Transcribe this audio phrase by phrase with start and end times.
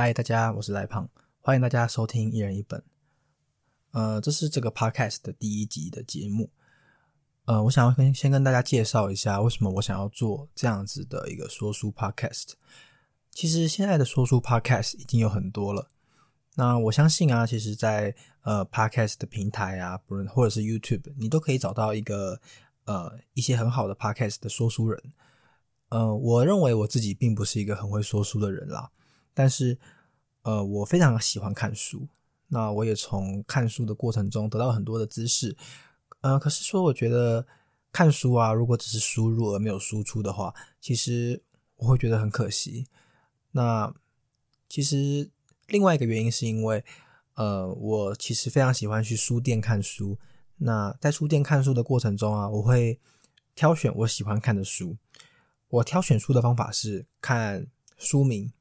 [0.00, 1.08] 嗨，大家，我是赖胖，
[1.40, 2.80] 欢迎大家收听一人一本。
[3.90, 6.48] 呃，这是这个 podcast 的第一集的节目。
[7.46, 12.52] 呃，我想要跟先跟大家介绍一下，为什么我想要做这样子的一个说书 podcast。
[13.32, 15.90] 其实现在的说书 podcast 已经有很多了。
[16.54, 22.40] 那我相信啊，其实，在呃 podcast 的平台啊，不论或者是 YouTube，你都可以找到一个
[22.84, 25.02] 呃一些很好的 podcast 的说书人。
[25.88, 28.88] 呃，我认为我自己并不是一个很会说书的人啦。
[29.38, 29.78] 但是，
[30.42, 32.08] 呃，我非常喜欢看书。
[32.48, 35.56] 那我也从看书的过程中得到很多的知识。
[36.22, 37.46] 呃，可是说，我觉得
[37.92, 41.40] 看书啊，如果只是输入而没有输出的话，其实
[41.76, 42.88] 我会觉得很可惜。
[43.52, 43.94] 那
[44.68, 45.30] 其实
[45.68, 46.84] 另外一个原因是因为，
[47.34, 50.18] 呃，我其实非常喜欢去书店看书。
[50.56, 52.98] 那在书店看书的过程中啊，我会
[53.54, 54.96] 挑选我喜欢看的书。
[55.68, 58.52] 我挑选书的方法是看书名。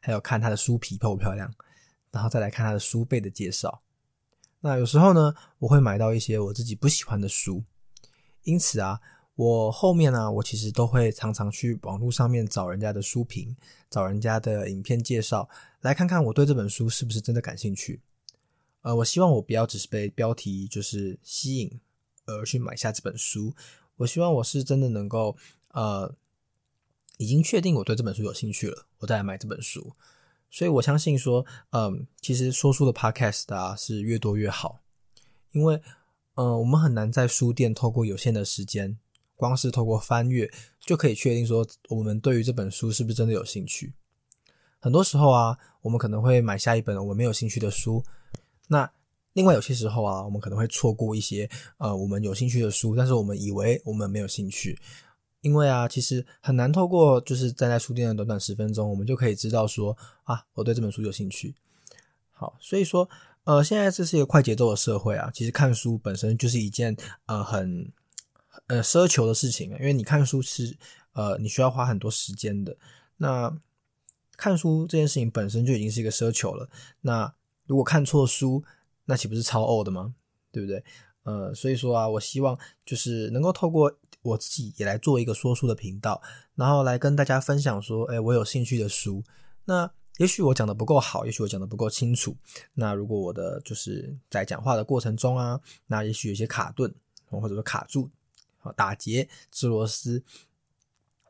[0.00, 1.52] 还有看他的书皮漂不漂亮，
[2.10, 3.82] 然后再来看他的书背的介绍。
[4.60, 7.62] 那有时候呢，我会买到一些我自己不喜欢的书，
[8.42, 9.00] 因此啊，
[9.34, 13.56] 我后面呢，我其实都会常常去网络上面找人家的书评，
[13.88, 15.48] 找人家的影片介绍，
[15.82, 18.00] 来看看我对这本书是不是真的感兴趣。
[18.82, 21.80] 呃，我希望我不要只是被标题就是吸引
[22.26, 23.54] 而去买下这本书，
[23.96, 25.36] 我希望我是真的能够
[25.72, 26.14] 呃。
[27.18, 29.92] 已经确定我对这本书有兴趣了，我再来买这本书。
[30.50, 34.80] 所以我相信说，嗯，其实说书的 podcast 啊是越多越好，
[35.52, 35.78] 因为，
[36.36, 38.96] 嗯，我们很难在书店透过有限的时间，
[39.36, 43.92] 光是透过翻阅就可以确定说我们对于这本书是不是真的有兴趣。
[44.80, 48.02] 很多时候啊，我们可能会买下一本我们没有兴趣的书，
[48.68, 48.90] 那
[49.34, 54.78] 另外有些时候啊，我们可能会错过一些呃我们有兴趣的书，但是我们以为我们没有兴趣。
[55.40, 61.54] 因为啊，其实很难透过就是站在书店的短短十分钟，我们就可以知道说啊，我对这本书有兴趣。
[62.32, 63.08] 好，所以说，
[63.44, 67.90] 呃，现在这是一个快节奏的社会啊，其实看书本身就是一件呃很
[68.66, 70.76] 呃奢求的事情，因为你看书是
[71.12, 72.76] 呃你需要花很多时间的。
[73.16, 73.56] 那
[74.36, 76.68] 看书这件事情本身就已经是一个奢求了，
[77.00, 77.34] 那
[77.66, 78.62] 如果看错书，
[79.04, 80.14] 那岂不是超呕的吗？
[80.52, 80.82] 对不对？
[81.24, 82.56] 呃，所以说啊，我希望
[82.86, 83.92] 就是能够透过
[84.22, 86.20] 我自己也来做一个说书的频道，
[86.54, 89.22] 然后来跟大家分享说，哎，我有兴趣的书。
[89.64, 92.36] 那也许我讲的不够好，也许我讲的不够清楚。
[92.74, 96.92] 那如果我的就是在讲话的过程中啊，那也许有些卡顿，
[97.30, 98.10] 或者说卡住、
[98.76, 100.22] 打结、吃螺丝，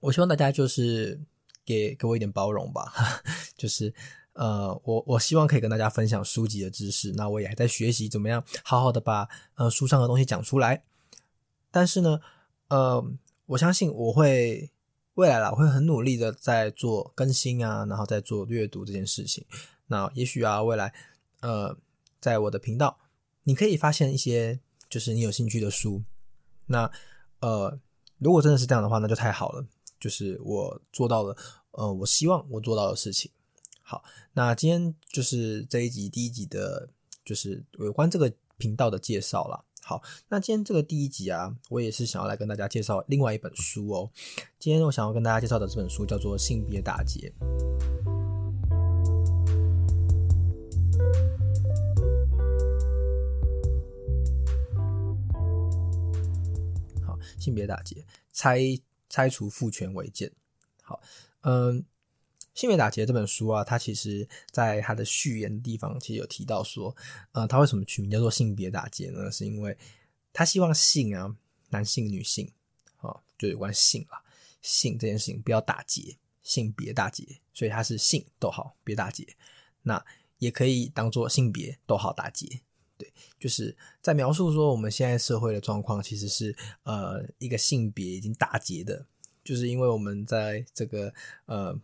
[0.00, 1.20] 我希望大家就是
[1.64, 2.92] 给给我一点包容吧，
[3.56, 3.92] 就是。
[4.34, 10.84] 呃，我我希望可以跟大家分享书籍的知识，那我也还在学习怎么样好好的把呃书上的东西讲出来。
[11.72, 12.20] 但是呢，
[12.68, 13.04] 呃，
[13.46, 14.70] 我相信我会
[15.14, 19.44] 未来啦，我会很努力的在做更新啊，然后在做阅读这件事情。
[19.86, 20.92] 那也许啊，未来
[21.40, 21.76] 呃，
[22.20, 22.98] 在我的频道，
[23.44, 26.02] 你可以发现一些就是你有兴趣的书。
[26.66, 26.90] 那
[27.40, 27.78] 呃，
[28.18, 29.66] 如果真的是这样的话，那就太好了，
[29.98, 31.36] 就是我做到了
[31.70, 33.30] 呃，我希望我做到的事情。
[33.80, 34.04] 好，
[34.34, 36.90] 那今天就是这一集第一集的，
[37.24, 39.64] 就是有关这个频道的介绍了。
[39.88, 44.10] 好，那今天这个第一集啊，我也是想要来跟大家介绍另外一本书哦。
[44.58, 47.32] 今天我想要跟大家介绍的这本书叫做《性别打劫》。
[57.06, 58.78] 好，性别打劫，拆
[59.08, 60.30] 拆除父权违建。
[60.82, 61.00] 好，
[61.40, 61.82] 嗯。
[62.58, 66.92] 性别打劫这本书啊，它其实在它的序言的地方，其实有提到说，
[67.30, 69.30] 呃，它为什么取名叫做性别打劫呢？
[69.30, 69.78] 是因为
[70.32, 71.32] 他希望性啊，
[71.68, 72.50] 男性、女性，
[72.96, 74.20] 啊，就有关性啦，
[74.60, 77.24] 性这件事情不要打劫，性别打劫，
[77.54, 79.24] 所以它是性逗号别打劫，
[79.82, 80.04] 那
[80.38, 82.60] 也可以当做性别逗号打劫，
[82.96, 83.08] 对，
[83.38, 86.52] 就是在描述说我们现在社会的状况，其实是
[86.82, 89.06] 呃一个性别已经打劫的，
[89.44, 91.14] 就是因为我们在这个
[91.46, 91.78] 呃。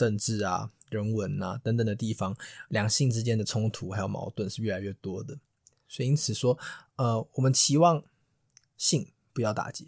[0.00, 2.34] 政治啊、人文啊等等的地方，
[2.68, 5.38] 两性之间的冲突还有矛盾是越来越多的，
[5.86, 6.58] 所以因此说，
[6.96, 8.02] 呃，我们期望
[8.78, 9.84] 性不要打劫。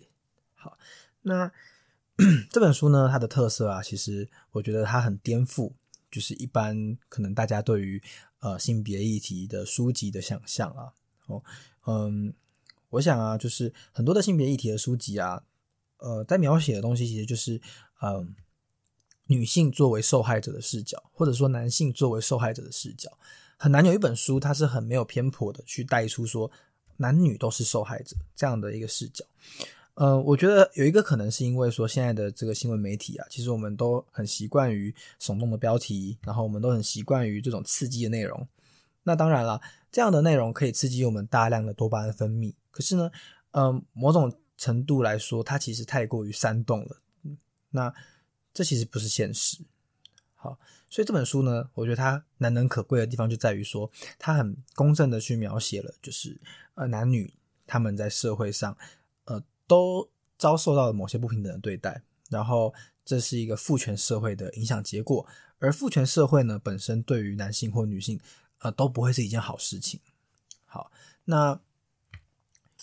[0.53, 0.77] 好，
[1.23, 1.51] 那
[2.53, 5.73] 这本书呢，它的特色啊，其实我觉得它很颠覆，
[6.11, 8.03] 就是一般可能大家对于
[8.41, 10.93] 呃性别议题的书籍的想象啊。
[11.29, 11.43] 哦，
[11.87, 12.35] 嗯，
[12.91, 15.43] 我想啊，就是很多的性别议题的书籍啊，
[15.97, 17.59] 呃，在描写的东西其实就是
[18.03, 18.37] 嗯。
[19.33, 23.11] 女性作为受害者的视角，或者说男性作为受害者的视角，
[23.57, 26.51] 很难有一本书，它是很没有偏颇的去带出说
[26.99, 29.25] 男女都是受害者这样的一个视角。
[29.95, 38.47] 呃，我觉得有一个可能是因为说现在的这个新闻媒体啊，其实我们都很习惯于耸动的标题，然后我们都很习惯于这种刺激的内容。
[39.03, 42.55] 那当然了，这样的内容可以刺激我们大量的多巴胺分泌。
[42.71, 43.11] 可是呢，
[43.51, 46.97] 嗯，某种程度来说，它其实太过于煽动了。
[47.71, 47.93] 那
[48.53, 49.59] 这其实不是现实。
[50.35, 50.59] 好，
[50.89, 56.41] 所以这本书呢，我觉得它难能可贵的地方就在于说，它很公正的去描写了，就是
[56.75, 57.33] 呃男女
[57.67, 58.77] 他们在社会上
[59.25, 65.27] 呃都遭受到了某些不平等的对待，然后这是一个父权社会的影响结果。
[65.59, 68.21] 而父权社会呢，本身对于男性或女性。
[68.65, 69.99] 呃，都不会是一件好事情。
[70.67, 70.93] 好，
[71.25, 71.61] 那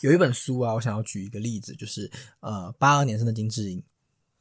[0.01, 2.11] 有一本书啊，我想要举一个例子，就是
[2.41, 3.81] 呃，八二年生的金智英。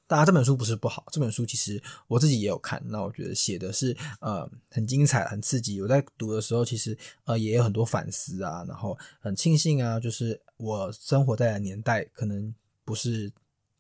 [0.09, 5.81] 当然，这本书不是不好，这本书其实我自己也有看，那我觉得写的是呃很精彩、很刺激。
[5.83, 12.53] 我在读的时候，其实呃也有很多反思啊，然后很庆幸啊，就是我生活在的年代可能
[12.87, 13.31] 不是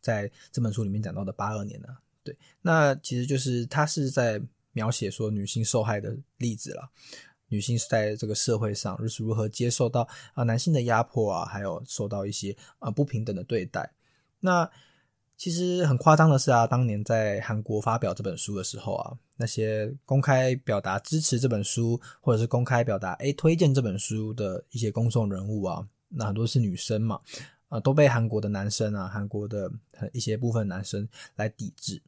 [0.03, 1.99] 在这本书里面讲到的八二年啊。
[2.23, 4.39] 对，那其实就是他是在
[4.73, 6.91] 描写说女性受害的例子了。
[7.49, 13.91] 女性在这个社会上是如何接受到啊男性的压迫啊，还有受到一些啊不平等的对待。
[14.41, 14.71] 那
[15.39, 27.21] 其实很夸张的是啊，当年在韩国发表这本书的时候啊，那些公开表达支持这本书，或者是公开表达诶推荐这本书的一些公众人物啊，那很多是女生嘛，
[27.69, 29.73] 啊都被韩国的男生啊，韩国的
[30.13, 32.03] 一些部分男生来抵制。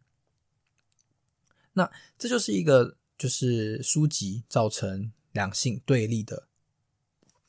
[1.73, 5.11] 那这就是一个就是书籍造成。
[5.33, 6.49] 两性对立的，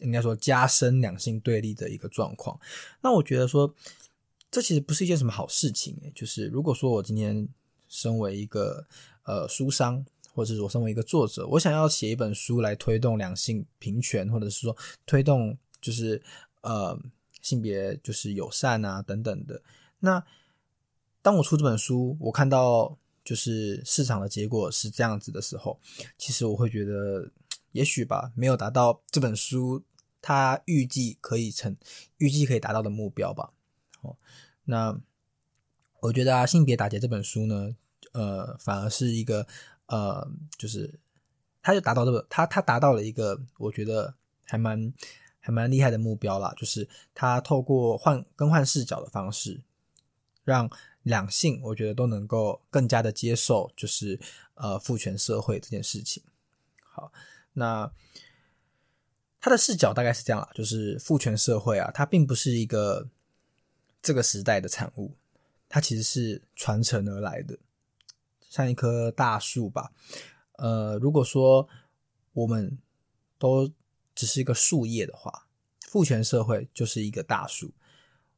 [0.01, 2.60] 应该说加深两性对立的一个状况。
[3.01, 3.74] 那我觉得说，
[4.51, 5.98] 这其实不是一件什么好事情。
[6.13, 7.48] 就是如果说我今天
[7.88, 8.86] 身为一个
[9.24, 14.75] 呃书商，或者是我身为一个作者，我想要写一本书来推动两性平权，或者是说
[15.06, 16.21] 推动就是
[16.62, 16.95] 呃
[17.42, 19.59] 性别就是友善啊等等的。
[20.00, 20.24] 那
[21.21, 25.80] 当我出这本书，我看到就是市场的结果是这样子的时候，
[26.18, 27.31] 其实我会觉得。
[27.74, 29.81] 也许吧，没有达到这本书
[30.21, 31.74] 它预计可以成、
[32.18, 33.50] 预计可以达到的目标吧。
[34.01, 34.15] 哦，
[34.65, 34.95] 那
[36.00, 37.75] 我觉得啊，性别打劫这本书呢，
[38.12, 39.45] 呃，反而是一个
[39.88, 40.27] 呃，
[40.57, 41.00] 就是
[41.62, 44.13] 它就达到这个，它它达到了一个我觉得
[44.44, 44.94] 还蛮
[45.39, 49.62] 还蛮厉害的目标啦，就是它透过换更换视角的方式，
[50.44, 50.69] 让
[51.03, 54.19] 两性我觉得都能够更加的接受，就是
[54.56, 56.24] 呃父权社会这件事情。
[56.83, 57.12] 好。
[57.53, 57.92] 那
[59.42, 63.06] 他的视角大概是这样啦，就是父权社会啊，它并不是一个
[64.01, 65.15] 这个时代的产物，
[65.69, 67.57] 它其实是传承而来的，
[68.50, 69.92] 像一棵大树吧。
[70.53, 71.68] 呃，如果说
[72.33, 72.77] 我们
[73.38, 73.71] 都
[74.13, 75.48] 只是一个树叶的话，
[75.88, 77.71] 父权社会就是一个大树，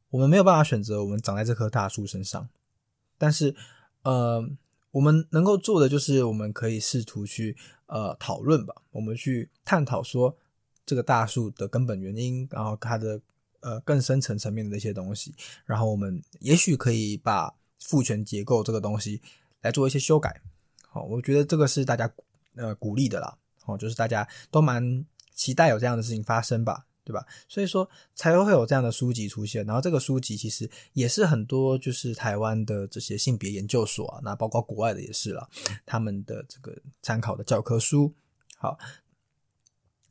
[0.09, 2.49] 我们没有办法选择我们长在这棵大树身上，
[3.17, 3.55] 但是
[4.03, 4.49] 呃。
[4.93, 7.57] 我们能够做的就是，我们可以试图去
[7.87, 10.37] 呃讨论吧，我们去探讨说
[10.85, 13.19] 这个大树的根本原因，然后它的
[13.63, 15.33] 呃更深层层面的一些东西，
[15.65, 19.19] 然后我们也许可以把父权结构这个东西
[19.61, 20.39] 来做一些修改。
[20.87, 22.07] 好，我觉得这个是大家
[22.55, 26.85] 呃鼓励的啦，好，就是大家都蛮期待有这样的事情发生吧。
[27.05, 27.27] 对吧？
[27.49, 29.65] 所以说才会有这样的书籍出现。
[29.65, 35.49] 然后这个书籍其实也是很多就是台湾的这些性别研究所啊，那包括国外的也是了，
[35.85, 38.13] 他们的这个参考的教科书。
[38.55, 38.79] 好，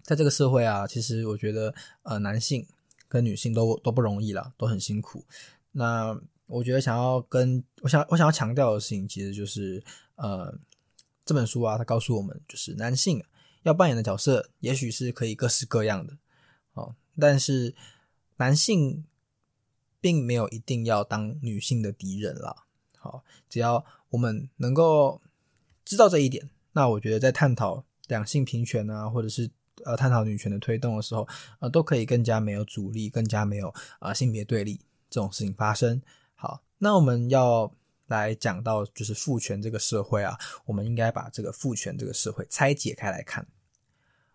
[0.02, 2.66] 在这个社会啊，其实我觉得呃，男性
[3.12, 5.22] 跟女性都都不容易了，都很辛苦。
[5.72, 10.58] 那我觉得想要跟我想我想要强调的事情，其实就是呃，
[11.22, 13.22] 这本书啊，它告诉我们，就是男性
[13.64, 16.16] 要扮演的角色，也许是可以各式各样的。
[16.72, 17.74] 哦，但是
[18.38, 19.04] 男性
[20.00, 22.64] 并没有一定要当女性的敌人啦。
[22.96, 25.20] 好，只要我们能够
[25.84, 29.50] 知道这一点，那我觉得在探讨两性平权啊，或者是
[29.84, 31.26] 呃探讨女权的推动的时候，
[31.60, 36.00] 呃，都可以更加没有阻力，更加没有啊性别对立这种事情发生。
[36.34, 37.72] 好，那我们要
[38.06, 43.46] 来讲到就是父权这个社会啊，我们应该把这个父权这个社会拆解开来看。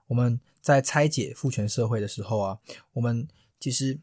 [0.08, 2.60] 我们在拆解父权社会的时候啊，
[2.94, 3.27] 我们
[3.60, 4.00] 其实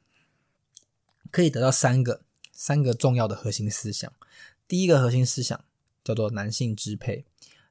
[1.31, 2.23] 可以得到三个
[2.53, 4.13] 三个重要的核心思想。
[4.69, 5.65] 第一个核心思想
[6.05, 7.25] 叫做男性支配，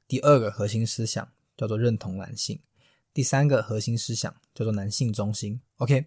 [0.08, 2.58] 第二个核心思想叫做认同男性，
[3.14, 5.58] 第三个核心思想叫做男性中心。
[5.76, 6.04] OK，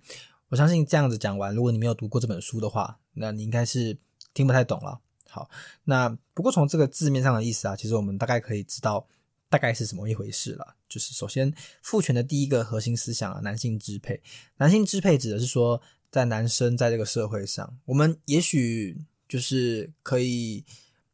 [0.49, 3.97] 我相信这样子讲完，如果你没有读过这本书的话，那你应该是
[4.35, 4.99] 听不太懂了。
[5.27, 5.49] 好，
[5.85, 9.07] 那不过从这个字面上的意思啊，其实我们大概可以知道。
[9.49, 10.75] 大概是什么一回事了？
[10.89, 14.21] 就是首先，父权的第一个核心思想啊，男性支配。
[14.57, 20.65] 男性支配指的是说，在男生在这个社会上，我们也许就是可以，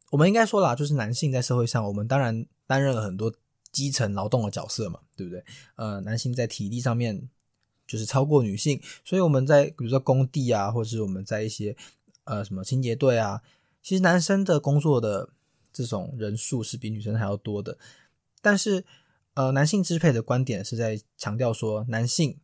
[0.10, 3.32] 我们应该说啦，就是男性在社会上，我们当然担任了很多
[3.74, 5.44] 基层劳动的角色嘛，对不对？
[5.75, 7.27] 呃，男性在体力上面
[7.86, 11.75] 就是超过女性，所以我们在比如说工地啊，或者是我们在一些
[12.24, 13.42] 呃什么清洁队啊，
[13.82, 15.27] 其实男生的工作的
[15.74, 17.77] 这种人数是比女生还要多的，
[18.42, 18.86] 但是
[19.34, 22.39] 呃，男性支配的观点是在强调说，男性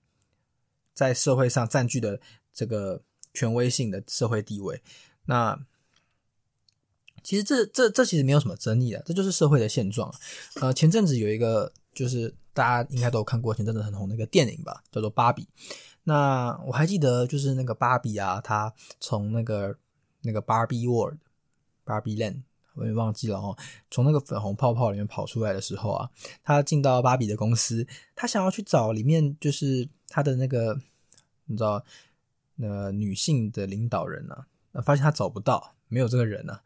[0.96, 2.20] 在社会上占据的
[2.52, 4.82] 这个权威性的社会地位。
[5.26, 5.64] 那
[7.24, 10.14] 其实这这这其实没有什么争议的，这就是社会的现状。
[10.62, 15.44] 呃，前阵子有一个就是大家应该都看过前阵子很红的一个电影吧，叫做《芭比》。
[16.04, 19.78] 那我还记得就是那个芭比啊，她从那个
[20.22, 21.18] 那个 Barbie World、
[21.86, 22.42] Barbie Land。
[22.76, 23.58] 我也忘记了哦。
[23.92, 26.10] 从那个粉红泡泡里面跑出来的时候啊，
[26.42, 27.86] 他进到芭比的公司，
[28.16, 30.80] 他想要去找里面就是他的那个
[31.48, 31.84] 你知道，
[32.56, 34.46] 那女性的领导人呢，
[34.82, 36.58] 发现他找不到，没有这个人呢。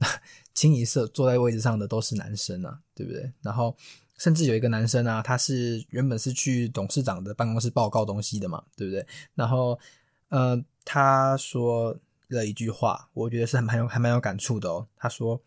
[0.52, 3.32] 清一色坐在位置上的都是男生啊，对不对？
[3.40, 3.74] 然后
[4.18, 9.06] 甚至有一个男生啊，他是原本是去董事长的办公室报告东西的嘛，对不对？
[9.34, 9.80] 然后
[10.28, 11.96] 呃，他说
[12.28, 14.86] 了一句话，我觉得是蛮有还蛮有感触的哦。
[14.96, 15.40] 他说。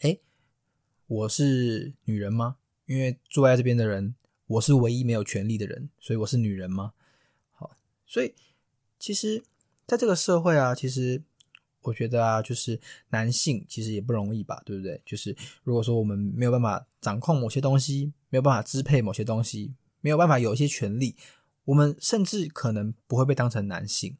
[0.00, 0.18] 哎，
[1.06, 2.56] 我是女人吗？
[2.84, 4.14] 因为坐在这边的人，
[4.46, 6.92] 我是唯一没有权利的人，所以我是女人吗？
[7.54, 7.74] 好，
[8.06, 8.34] 所以
[8.98, 9.42] 其实
[9.86, 11.22] 在这个社会啊，其实
[11.86, 12.78] 我觉得啊，就是
[13.10, 15.00] 男性其实也不容易吧，对不对？
[15.06, 21.14] 就是如果说我们没有办法掌控某些东西，没有办法支配某些东西，没有办法有一些权利，
[21.64, 24.16] 我们甚至可能不会被当成男性。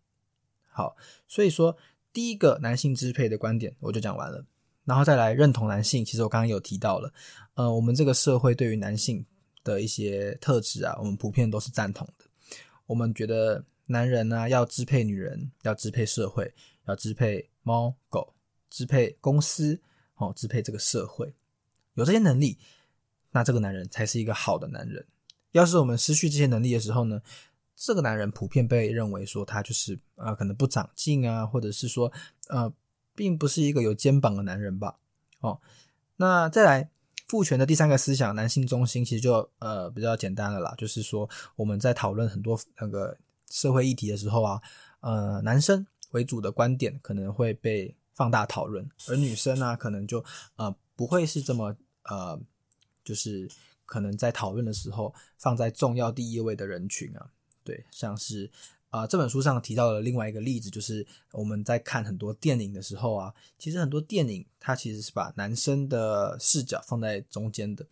[0.68, 0.96] 好，
[1.26, 1.76] 所以说
[2.12, 4.44] 第一个男性支配的观点我就讲完了。
[4.84, 7.12] 然后再来认同男性，其实我刚刚有提到了，
[7.54, 9.26] 呃，我们这个社会对于男性
[9.64, 12.24] 的一些特质啊，我们普遍都是赞同的。
[12.86, 16.54] 我们觉得男人呢要支配女人，要支配社会，
[16.86, 18.34] 要支配猫狗，
[18.70, 19.80] 支配公司，
[20.16, 21.34] 哦，支配这个社会，
[21.94, 22.58] 有这些能力，
[23.30, 25.06] 那这个男人才是一个好的男人。
[25.52, 27.20] 要是我们失去这些能力的时候呢，
[27.74, 32.12] 这个男人普遍被认为说他就是呃可能不长进啊，或者是说
[32.48, 32.72] 呃。
[33.18, 34.98] 并不是一个有肩膀的男人吧？
[35.40, 35.58] 哦，
[36.16, 36.90] 那再来
[37.26, 40.74] 父权的第三个思想，男性中心，其实就呃比较简单了啦。
[40.76, 41.26] 就是说
[41.56, 43.16] 我们在讨论很多那个
[43.48, 44.60] 社会议题的时候啊，
[45.00, 50.24] 呃，男生为主的观点可能会被放大讨论，而女生呢，可能就
[50.56, 52.38] 呃不会是这么呃，
[53.04, 53.48] 就是
[53.84, 57.30] 可能在讨论的时候放在重要第一位的人群啊。
[57.64, 58.50] 对，像是。
[58.88, 67.84] 啊，这本书上提到的另外一个例子，就是我们在看很多电影的时候啊，其实很多电影它其实是把男生的视角放在中间的，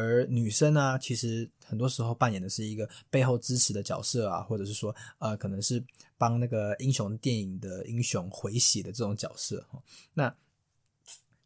[0.00, 5.84] 而女生呢，其实很多时候扮演的是一个背后支持的角色啊，或者是说，呃，可能是
[6.16, 9.66] 帮那个英雄电影的英雄回血的这种角色。
[10.14, 10.34] 那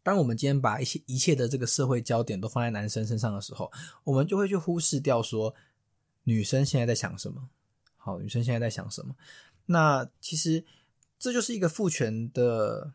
[0.03, 3.73] 当我们今天把一些一切的这个社会焦点都放在男生身上的时候，
[4.05, 5.55] 我们就会去忽视掉说，
[6.25, 7.49] 女生现在在想什么。
[7.97, 9.17] 好，女生现在在想什么？
[9.67, 10.65] 那其实
[11.19, 12.93] 这就是一个父权的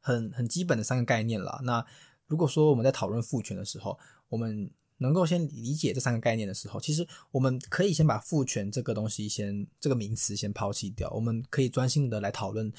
[0.00, 1.60] 很很基本的三个概念了。
[1.62, 1.86] 那
[2.26, 3.98] 如果说我们在讨论父权的时候，
[4.28, 12.72] 我们能够先理解这三个概念的时候，其实我们可以先把父权这个东西先这个名词先抛弃掉，我们可以专心的来讨论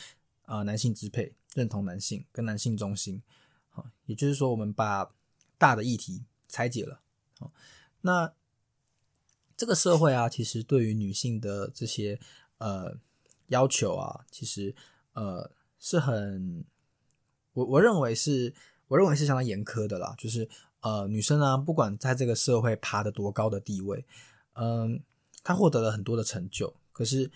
[0.44, 3.22] 啊男性支配、认同男性跟男性中心。
[3.70, 5.12] 好，也就是说我们把
[5.58, 7.02] 大的议题拆解了。
[7.38, 7.52] 好，
[8.02, 8.34] 那。
[9.60, 12.18] 这个社会啊，其实对于女性的这些
[12.60, 12.96] 呃
[13.48, 14.74] 要求啊，其实
[15.12, 16.64] 呃是很
[17.52, 18.54] 我我认为是
[18.88, 20.16] 我认为是相当严苛的啦。
[20.18, 20.48] 就是
[20.82, 24.06] 呃女生啊，不管在这个社会爬得多高的地位，
[24.54, 25.02] 嗯，
[25.44, 27.30] 她获得了很多的成就，可是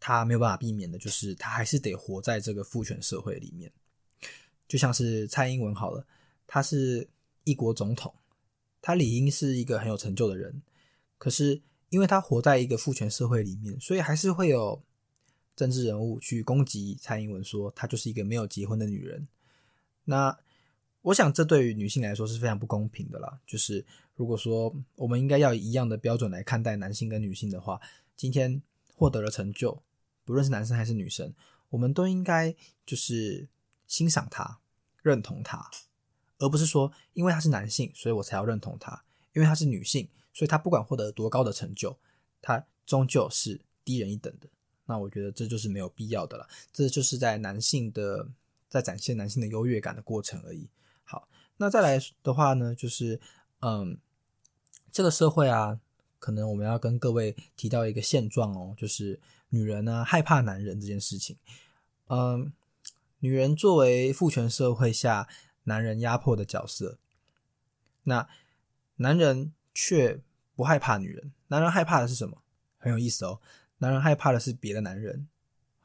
[0.00, 3.70] 她没有办法避免的，就是她还是得活在这个父权社会里面。
[4.68, 6.06] 就像是蔡英文好了，
[6.46, 7.06] 她是
[7.44, 8.14] 一国总统，
[8.80, 10.62] 她理应是一个很有成就的人。
[11.18, 11.60] 可是，
[11.90, 14.82] 因为她活在一个父权社会里面，所以还是会有
[15.54, 19.28] 政治人物去攻击蔡英文，说她就是一个没有结婚的女人。
[20.04, 20.36] 那
[21.02, 23.40] 我想，这对于女性来说是非常不公平的啦。
[23.46, 23.84] 就是
[24.16, 27.80] 如果说我们应该要以一样的标准来看待男性跟女性的话，
[28.16, 28.62] 今天
[28.94, 29.82] 获得了成就，
[30.24, 31.32] 不论是男生还是女生，
[31.70, 32.54] 我们都应该
[32.86, 33.48] 就是
[33.86, 34.58] 欣赏他、
[35.02, 35.70] 认同他，
[36.38, 39.04] 而不是说因为他是男性，所以我才要认同他；
[39.34, 40.08] 因为他是女性。
[40.34, 41.94] 所以他不管获得多高的成就，
[42.40, 44.48] 他终究是低人一等的。
[44.86, 46.48] 那我觉得这就是没有必要的了。
[46.72, 48.26] 这就是在男性的
[48.66, 50.66] 在展现男性的优越感的过程而已。
[51.04, 53.20] 好，那再来的话呢，就是
[53.60, 53.98] 嗯，
[54.90, 55.80] 这个社会啊，
[56.18, 61.36] 可能我们要跟各位提到一个现状哦，就是女人呢害怕男人这件事情。
[62.08, 62.52] 嗯，
[63.20, 65.28] 女人作为父权社会下
[65.64, 66.98] 男人压迫的角色，
[68.04, 68.28] 那
[68.96, 70.20] 男人却
[70.54, 71.32] 不害怕女人。
[71.48, 72.42] 男人害怕的是什么？
[72.78, 73.40] 很有意思哦。
[73.78, 75.28] 男人害怕的是别的男人，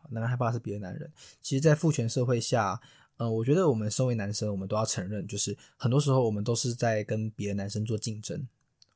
[0.09, 1.11] 男人害怕的是别的男人。
[1.41, 2.81] 其实，在父权社会下，
[3.17, 8.47] 呃，我觉得我们身为男生，我们都要承认，就是很多时候我们都是在跟别的男生做竞争。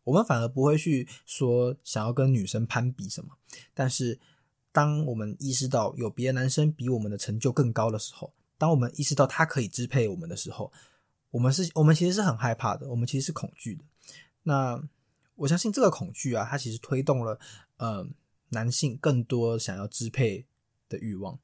[0.03, 3.31] 我们反而不会去说想要跟女生攀比什么。
[3.73, 4.19] 但是，
[4.71, 10.71] 当我们意识到有别的男生比我们的成就更高的时候，当我们意识到他可以支配我们的时候，
[11.29, 13.83] 我们是，我们其实是很害怕的，我们其实是恐惧的。
[14.43, 14.81] 那
[15.35, 17.39] 我相信这个恐惧啊，它其实推动了，
[17.77, 18.07] 呃。
[18.53, 20.45] 男性更多想要支配
[20.89, 21.39] 的欲望，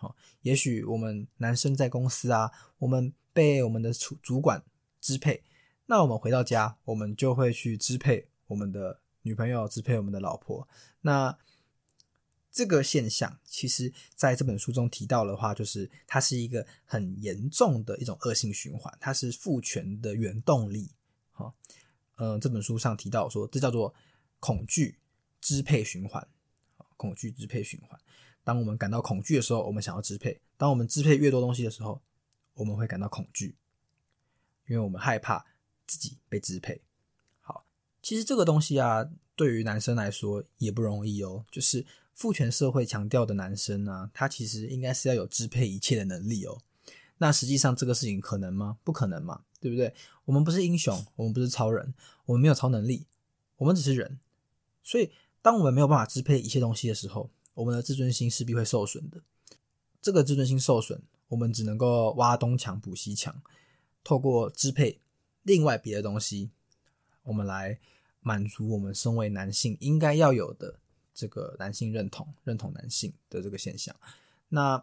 [0.00, 4.64] 好，也许我们男生在公司啊，我们被我们的主主管
[5.00, 5.42] 支配，
[5.84, 10.66] 那我们回到家，我们就会去支配我们的女朋友，支配我们的老婆。
[11.02, 11.38] 那
[12.50, 20.90] 这个现象，其实在这本书中提到的话，就是它是一个很严重的一种恶性循环，它是父权的原动力。
[21.30, 21.54] 好，
[22.16, 23.94] 嗯，这本书上提到说，这叫做
[24.38, 24.96] 恐惧。
[25.42, 26.28] 支配循环，
[26.98, 27.98] 恐惧支配循环。
[28.50, 32.02] 当我们感到恐惧的时候，我们想要支配；当我们支配越多东西的时候，
[32.54, 33.54] 我们会感到恐惧，
[34.66, 35.46] 因为我们害怕
[35.86, 36.82] 自己被支配。
[37.40, 37.64] 好，
[38.02, 41.44] 其实这个东西啊，对于男生来说也不容易哦。
[41.48, 46.58] 就是父权社会强调的男生啊，他其实应该是要有支配一切的能力哦。
[47.18, 48.78] 那实际上这个事情可能吗？
[48.82, 49.94] 不可能嘛，对不对？
[50.24, 53.06] 我们不是英雄，我们不是超人，我们没有超能力，
[53.58, 54.18] 我们只是人，
[54.82, 55.12] 所以。
[55.42, 59.20] 当我们没有办法支配一切东西的时候，我们的自尊心势必会受损的。
[60.02, 63.42] 这个自尊心受损，我们只能够挖东墙补西墙，
[64.02, 65.00] 透过支配
[65.42, 66.50] 另外别的东西，
[67.24, 67.78] 我们来
[68.20, 70.78] 满足我们身为男性应该要有的
[71.14, 73.94] 这个男性认同、认同男性的这个现象。
[74.48, 74.82] 那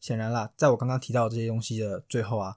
[0.00, 2.56] 显然啦，在我刚刚提到这些东西的最后啊，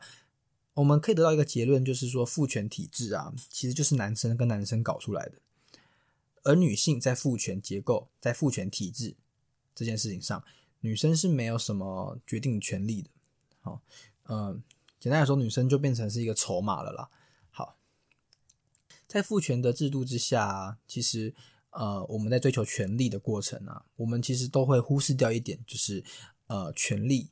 [0.74, 5.34] 我们可以得到一个结论，就是说父权体制啊，其实就是男生跟男生搞出来的。
[6.44, 9.16] 而女性在父权结构、在父权体制
[9.74, 10.44] 这件事情上，
[10.80, 13.10] 女生是没有什么决定权利的。
[13.60, 13.82] 好，
[14.24, 14.62] 嗯，
[15.00, 17.10] 简单来说，女生就变成是一个筹码了啦。
[17.50, 17.78] 好，
[19.08, 21.34] 在父权的制度之下，其实
[21.72, 26.04] 呃，我们在追求权利的过程啊，我们其实都会忽视掉一点，就是
[26.48, 27.30] 呃，权利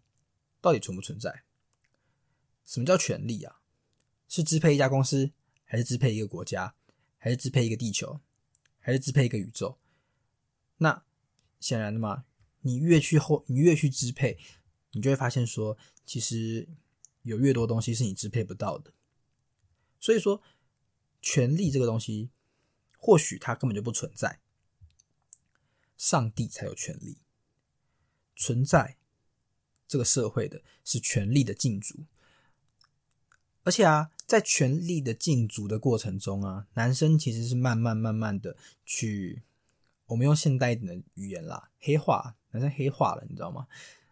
[0.62, 1.44] 到底存不存在？
[2.66, 3.62] 什么叫权利啊？
[4.28, 5.32] 是支配一家公司，
[5.66, 6.76] 还是支配一个国家，
[7.18, 8.20] 还是支配一个地球？
[8.82, 9.78] 还是支配一个宇宙，
[10.78, 11.04] 那
[11.60, 12.24] 显然的嘛，
[12.62, 14.38] 你越去后，你越去支配，
[14.92, 16.68] 你就会发现说，其实
[17.22, 18.94] 有越多东西是你支配不到的。
[20.00, 20.42] 所以说，
[21.22, 22.30] 权力这个东西，
[22.98, 24.40] 或许它根本就不存在，
[25.98, 27.18] 上帝才有权利
[28.36, 28.98] 存在
[29.88, 32.06] 这个社会的是权力的禁足，
[33.64, 34.12] 而且啊。
[34.30, 39.42] 在权力的禁足的过程中啊，男生其实是慢慢慢慢的去，
[40.10, 43.68] 我们用现代一点的语言啦，黑化，男生黑化了，你知道吗？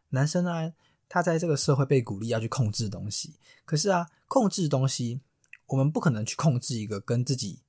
[0.10, 0.74] 男生呢，
[1.10, 5.20] 他在这个社会被鼓励要去控制东西，可是啊，控制东西，
[5.66, 7.60] 我们不可能去控制一个跟自己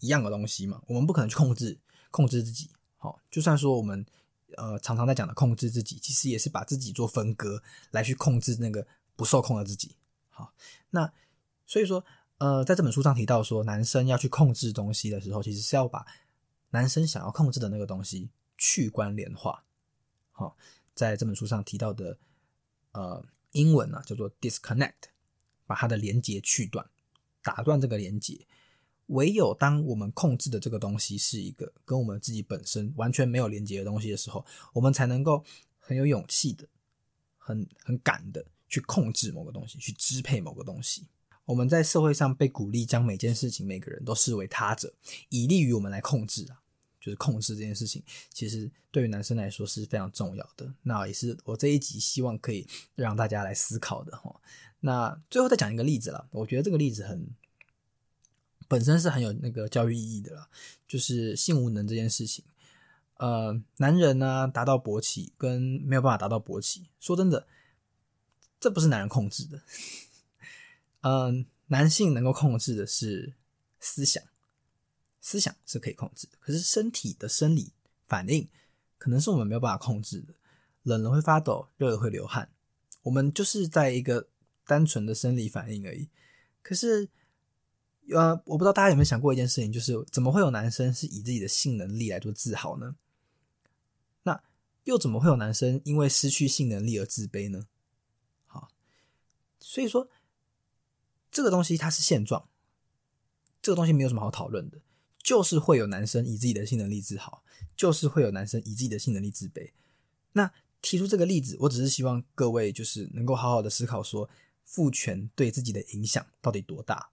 [0.00, 1.78] 一样的东西嘛，我们不可能去控制
[2.10, 2.70] 控制自己。
[2.96, 4.04] 好，就算说我们
[4.56, 7.62] 呃常常在讲的控制自己，其实也是把自己做分割
[7.92, 9.94] 来去控制那个不受控的自己。
[10.30, 10.52] 好，
[10.90, 11.12] 那。
[11.68, 12.04] 所以说，
[12.38, 16.06] 呃，在这本书上提到说，男生要去控制东西的时候，其实是要把
[16.70, 19.64] 男生想要控制的那个东西去关联化。
[20.32, 20.56] 好，
[20.94, 22.18] 在这本书上提到的，
[22.92, 25.10] 呃，英文呢叫做 disconnect，
[25.66, 26.88] 把它的连接去断，
[27.42, 28.46] 打断这个连接。
[29.06, 35.44] 唯有当我们控制的这个东西是一个跟我们自己本身完全没有连接的东西的时候，我们才能够
[35.78, 36.66] 很有勇气的、
[37.38, 41.06] 很很敢的去控制某个东西，去支配某个东西。
[41.46, 44.92] 我们在社会上被鼓励将每件事情、每个人都视为他者，
[45.30, 46.60] 以利于我们来控制啊，
[47.00, 50.74] 就是控制这件事情，其实对于男生来说是非常重要的。
[50.82, 54.40] 那也是我这一集希望可以让大家来思考的哈。
[54.80, 57.28] 那最后再讲一个例子了，我觉得这个例子很
[58.68, 60.48] 本身是很有那个教育意义的了，
[60.88, 62.44] 就是性无能这件事情。
[63.18, 67.46] 呃，男人呢达到勃起跟没有办法达到勃起，说真的，
[68.58, 69.62] 这不是男人控制的。
[71.00, 73.34] 嗯，男性能够控制的是
[73.78, 74.22] 思想，
[75.20, 76.38] 思想是可以控制的。
[76.40, 77.72] 可是身体的生理
[78.06, 78.48] 反应，
[78.98, 80.34] 可能是我们没有办法控制的。
[80.82, 82.48] 冷了会发抖，热了会流汗，
[83.02, 84.28] 我们就是在一个
[84.64, 86.08] 单纯的生理反应而已。
[86.62, 87.08] 可是，
[88.10, 92.94] 呃，我不知道大家有没有想过一件事情，就是怎么会有男生是以自己的性能力来做自豪呢？
[94.22, 94.40] 那
[94.84, 97.66] 又怎么会有男生因为失去性能力而自卑呢？
[98.46, 98.70] 好，
[99.58, 100.08] 所以说
[101.36, 102.48] 这个东西它是现状，
[103.60, 104.80] 这个东西没有什么好讨论的，
[105.22, 107.42] 就是会有男生以自己的性能力自豪，
[107.76, 109.72] 就是会有男生以自己的性能力自卑。
[110.32, 114.30] 那提出这个例子，我只是希望各位就是能够好好的思考，说
[114.64, 117.10] 父权对自己的影响到底多大。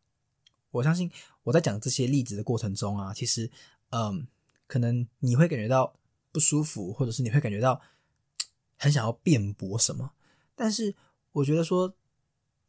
[0.71, 1.12] 我相信
[1.43, 3.51] 我在讲这些例子的过程中啊，其实，
[3.89, 4.25] 嗯，
[4.67, 5.99] 可能你会感觉到
[6.31, 7.81] 不舒服，或者是你会感觉到
[8.77, 10.13] 很想要辩驳什么。
[10.55, 10.95] 但是
[11.33, 11.93] 我觉得说，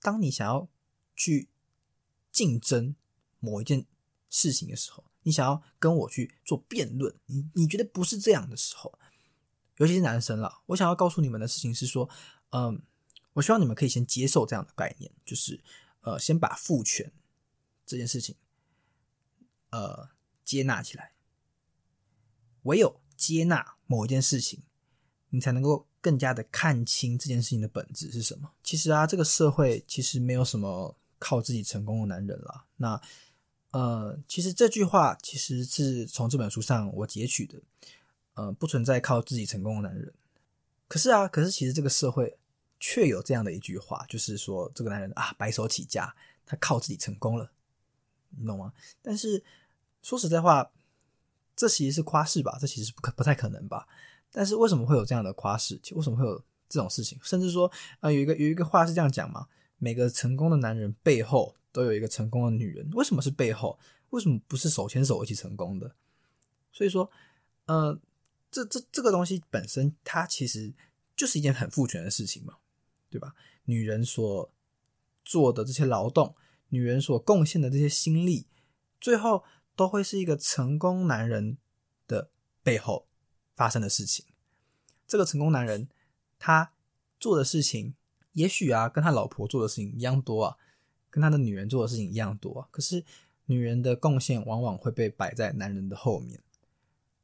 [0.01, 0.69] 当你想要
[1.15, 1.49] 去
[2.31, 2.95] 竞争
[3.41, 3.87] 某一件
[4.29, 8.99] 事情的时候，你想要跟我去做辩论，你你觉得不是这样的时候，
[9.77, 12.09] 尤其是男生了，我想要告诉你们的事情是说，
[12.51, 12.83] 嗯，
[13.35, 15.63] 我希望你们可以先接受这样的概念，就是
[16.01, 17.13] 呃，先把父权。
[17.87, 18.35] 这件事情，
[19.69, 20.09] 呃，
[20.43, 21.13] 接纳起来。
[22.63, 24.63] 唯有接纳某一件事情，
[25.29, 28.55] 你才能够更加的看清这件事情的本质是什么。
[28.63, 32.67] 其实啊，这个社会其实没有什么靠自己成功的男人了。
[32.77, 33.01] 那，
[33.71, 37.59] 呃，其实这句话其实是从这本书上我截取的。
[38.35, 40.13] 呃，不存在靠自己成功的男人。
[40.89, 42.37] 可是啊，可是其实这个社会
[42.79, 47.51] 却有这样的一句话，就是说这个男人啊，白手起家，他靠自己成功了。
[48.37, 48.73] 你懂吗？
[49.01, 49.43] 但是
[50.03, 50.69] 说实在话，
[51.55, 52.59] 这其实是夸饰吧？
[52.61, 53.87] 这其实不可不太可能吧？
[54.33, 55.81] 但是为什么会有这样的夸饰？
[55.93, 56.37] 为什么会有
[56.69, 57.17] 这种事情？
[57.23, 59.47] 甚至说，呃，有一个有一个话是这样讲嘛：
[59.79, 62.89] 每个成功的男人背后都有一个成功的女人。
[62.93, 63.79] 为什么是背后？
[64.11, 65.95] 为什么不是手牵手一起成功的？
[66.73, 67.11] 所以说，
[67.67, 68.01] 呃，
[68.51, 70.73] 这这这个东西本身，它其实
[71.17, 72.57] 就是一件很父权的事情嘛，
[73.11, 73.35] 对吧？
[73.65, 74.53] 女人所
[75.25, 76.35] 做的这些劳动。
[76.71, 78.49] 女人所贡献的这些心力，
[79.01, 79.45] 最后
[79.77, 81.57] 都会是一个成功男人
[82.09, 82.31] 的
[82.65, 83.07] 背后
[83.55, 84.25] 发生的事情。
[85.07, 85.89] 这个成功男人
[86.37, 86.73] 他
[87.21, 87.95] 做的事情，
[88.35, 90.57] 也许啊跟他老婆做的事情一样多啊，
[91.11, 92.69] 跟他的女人做的事情一样多啊。
[92.71, 93.05] 可是
[93.47, 96.41] 女人的贡献往往会被摆在男人的后面。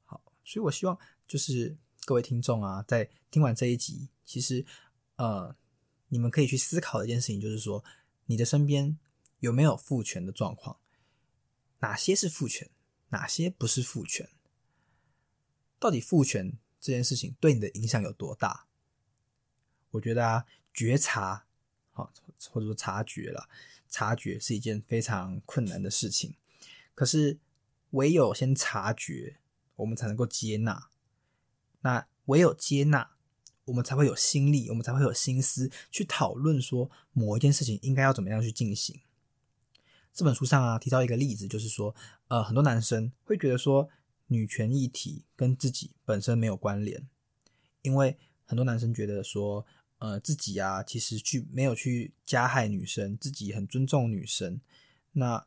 [0.05, 4.65] 好，所以我希望就是各位听众啊，在听完这一集，其实
[5.17, 5.55] 呃，
[6.09, 7.85] 你们可以去思考一件事情，就是说
[8.25, 8.99] 你的身边。
[9.41, 10.77] 有没有父权的状况？
[11.79, 12.69] 哪些是父权？
[13.09, 14.29] 哪些不是父权？
[15.79, 18.67] 到底父权这件事情对你的影响有多大？
[19.93, 21.47] 我觉得啊，觉察，
[21.93, 22.13] 好
[22.51, 23.49] 或者说察觉了，
[23.89, 26.35] 察觉是一件非常困难的事情。
[26.95, 27.39] 可是
[27.91, 29.39] 唯有先察觉，
[29.77, 30.89] 我们才能够接纳。
[31.83, 33.11] 那唯有接纳，
[33.65, 39.01] 我们才会有心力，我们才会有心思去讨论说某一件事情应该要怎么样去进行。
[40.13, 41.95] 这本书上啊提到一个例子，就是说，
[42.29, 43.89] 呃，很多男生会觉得说，
[44.27, 47.09] 女权议题跟自己本身没有关联，
[47.83, 49.65] 因为很多男生觉得说，
[50.01, 54.61] 呃，自己啊其实去没有去加害女生，自己很尊重女生。
[55.13, 55.47] 那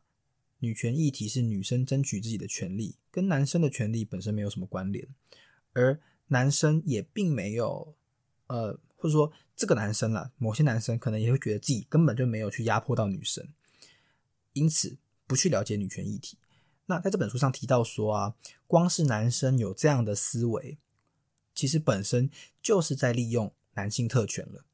[0.60, 5.06] 女权议题是女生争取自己的权利，跟男生的权利本身没有什么关联，
[5.72, 7.94] 而男生也并没有，
[8.46, 13.46] 呃，或者说这个男生啦，某些男生可能也会觉得自己根本就没有去压迫到女生。
[14.52, 16.38] 因此，不去了解女权议题。
[16.86, 18.36] 那在这本书上提到说啊，
[18.68, 20.78] 光是男生有这样的思维，
[21.54, 22.30] 其实本身
[22.62, 24.64] 就是在利用男性特权了。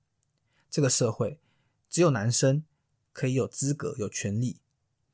[0.71, 1.39] 这个社会
[1.89, 2.65] 只有男生
[3.13, 4.61] 可以有资格、有权利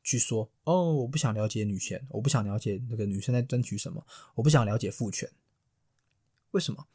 [0.02, 5.30] 去说：“哦，我不想了解女权，我不想了解那个女生在争取什么，我不想了解父权。”
[6.52, 6.86] 为什么？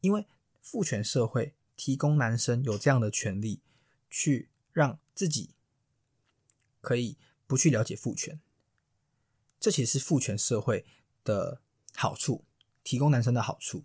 [0.00, 0.26] 因为
[0.60, 3.60] 父权社会提供男生有这样的权利，
[4.10, 5.50] 去让自己。
[6.80, 7.16] 可以
[7.48, 8.40] 不去了解父权，
[9.58, 10.86] 这其实是父权社会
[11.24, 11.60] 的
[11.96, 12.44] 好处，
[12.84, 13.82] 提供男生的好处。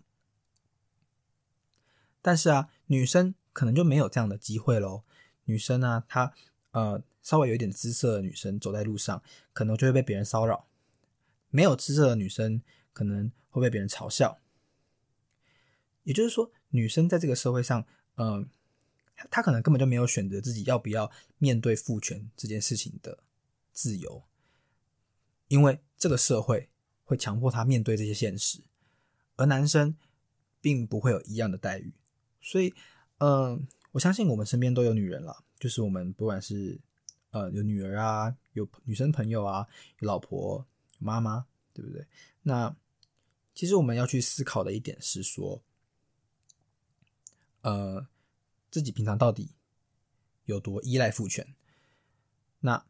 [2.22, 5.04] 但是啊，女生可能就没有这样的机会喽。
[5.46, 6.34] 女生呢，她
[6.72, 9.22] 呃稍微有一点姿色的女生走在路上，
[9.54, 10.68] 可能就会被别人骚扰；
[11.50, 12.62] 没有姿色的女生，
[12.94, 14.40] 可能会被别人嘲笑。
[16.04, 18.50] 也就是说，女生在这个社会上，嗯。
[19.30, 23.20] 她可能根本就没有选择自己要不要面对父权这件事情的
[23.72, 24.24] 自由，
[25.48, 26.72] 因为这个社会
[27.04, 28.64] 会强迫他面对这些现实，
[29.36, 29.96] 而男生
[30.60, 31.94] 并不会有一样的待遇。
[32.42, 32.74] 所以，
[33.20, 36.80] 嗯，我相信我们身边都有女人了，就是我们不管是
[37.32, 39.68] 呃有女儿啊，有女生朋友啊，
[40.00, 40.66] 有老婆、
[41.00, 42.06] 妈妈，对不对？
[42.44, 42.76] 那
[43.54, 45.62] 其实我们要去思考的一点是说，
[47.62, 48.08] 呃。
[48.72, 49.50] 自己平常到底
[50.46, 51.46] 有多依赖父权？
[52.62, 52.86] 那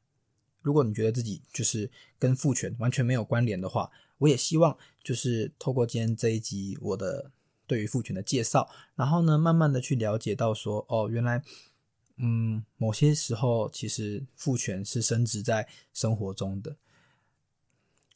[0.62, 7.32] 如果你觉得自己就是跟父权完全没有关联的话，我也希望就是透过今天这一集我的
[7.72, 11.42] 对于父权的介绍，然后呢，慢慢的去了解到说，哦，原来，
[12.18, 16.76] 嗯，某些时候其实父权是升值在生活中的。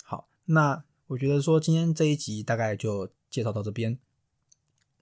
[0.04, 3.98] 好，那我觉得说今天这一集大概就介绍到这边。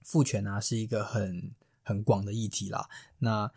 [0.02, 1.50] 父权啊是一个很
[1.82, 2.88] 很广的议题啦。
[3.18, 3.50] 那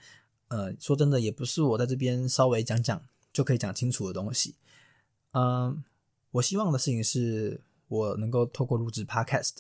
[0.48, 3.00] 呃，说真的，也不是我在这边稍微讲讲
[3.32, 4.56] 就可以讲清楚的东西。
[5.34, 5.84] 嗯，
[6.32, 9.58] 我希望的事情是我能够透过录制 Podcast，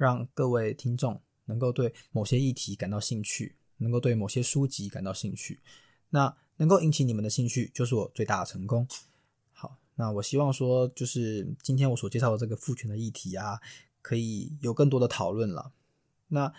[0.00, 5.60] 让各位听众能够对某些议题感到兴趣，能够对某些书籍感到兴趣。
[6.08, 8.88] 那能够引起你们的兴趣，就是我最大的成功。
[9.52, 13.60] 好，那我希望说，就是今天我所介绍的这个父权的议题啊，
[14.00, 15.70] 可以有更多的讨论了。
[16.28, 16.50] 那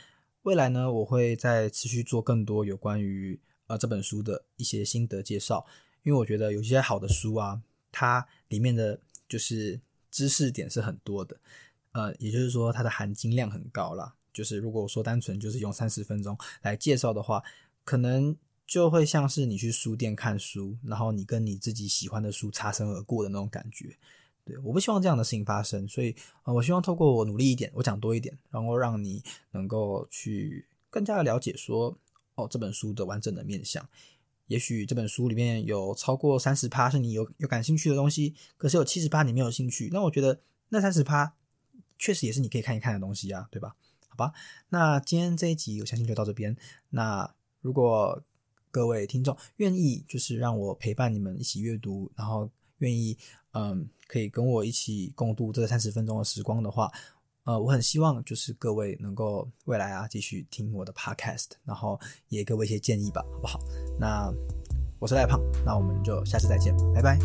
[0.44, 5.66] 未来呢，我会再持续做更多有关于呃这本书的一些心得介绍，
[6.04, 7.60] 因为我觉得有些好的书啊，
[7.92, 11.36] 它里面的就是知识点是很多的，
[11.92, 14.16] 呃，也就是说它的含金量很高啦。
[14.34, 17.44] 就是如果说单纯就是用三十分钟来介绍的话，
[17.84, 23.98] 可能就会像是你去书店看书，然后你跟你自己喜欢的书擦身而过的那种感觉。
[24.46, 31.96] 对，我不希望这样的事情发生，所以呃，我希望透过我努力一点，我讲多一点，然后让你能够去更加的了解说，
[32.36, 33.86] 哦，这本书的完整的面相。
[34.48, 41.34] 也许这本书里面有超过三十趴是你有有感兴趣的东西，可是有七十趴你没有兴趣，那我觉得那三十趴
[42.02, 43.76] 确实也是你可以看一看的东西啊，对吧？
[44.10, 44.34] 好吧，
[44.70, 46.58] 那今天这一集我相信就到这边。
[46.90, 48.22] 那如果
[48.72, 53.18] 各位听众愿意，就是让我陪伴你们一起阅读，然后愿意。
[53.54, 56.90] 嗯，可以跟我一起共度这三十分钟的时光的话，
[57.44, 63.60] 呃，我很希望就是各位能够未来啊继续听我的 podcast，然后也给我一些建议吧，好不好？
[64.00, 64.34] 那
[65.00, 67.20] 我是赖胖，那我们就下次再见，拜拜。